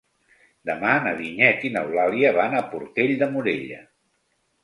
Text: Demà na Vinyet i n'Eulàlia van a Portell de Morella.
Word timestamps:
Demà 0.69 0.93
na 1.07 1.11
Vinyet 1.17 1.67
i 1.69 1.69
n'Eulàlia 1.75 2.33
van 2.39 2.57
a 2.59 2.63
Portell 2.73 3.13
de 3.19 3.27
Morella. 3.35 3.79